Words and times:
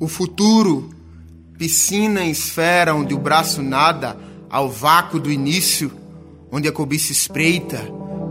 O 0.00 0.06
futuro, 0.06 0.90
piscina 1.58 2.24
em 2.24 2.30
esfera 2.30 2.94
onde 2.94 3.14
o 3.14 3.18
braço 3.18 3.60
nada 3.62 4.16
ao 4.48 4.70
vácuo 4.70 5.18
do 5.18 5.30
início, 5.30 5.90
onde 6.52 6.68
a 6.68 6.72
cobiça 6.72 7.10
espreita, 7.10 7.80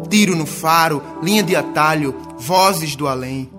tiro 0.09 0.33
no 0.33 0.45
faro, 0.45 1.03
linha 1.21 1.43
de 1.43 1.57
atalho, 1.57 2.15
vozes 2.39 2.95
do 2.95 3.05
além. 3.05 3.49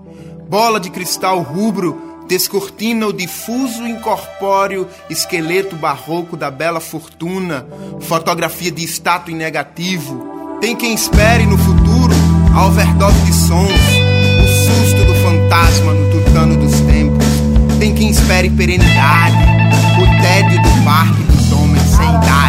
Bola 0.49 0.79
de 0.79 0.89
cristal 0.89 1.41
rubro 1.41 2.25
descortina 2.27 3.05
o 3.05 3.13
difuso 3.13 3.87
incorpóreo 3.87 4.87
esqueleto 5.07 5.75
barroco 5.75 6.35
da 6.35 6.49
bela 6.49 6.79
fortuna, 6.79 7.67
fotografia 7.99 8.71
de 8.71 8.83
estátua 8.83 9.31
em 9.31 9.37
negativo. 9.37 10.57
Tem 10.59 10.75
quem 10.75 10.95
espere 10.95 11.45
no 11.45 11.57
futuro 11.59 12.13
a 12.55 12.65
overdose 12.65 13.21
de 13.25 13.33
sons, 13.33 13.98
espere 18.39 18.49
perenidade, 18.51 19.35
o 20.01 20.21
tédio 20.21 20.61
do 20.61 20.83
parque 20.85 21.23
dos 21.23 21.51
homens 21.51 21.83
sem 21.83 22.07
idade. 22.07 22.48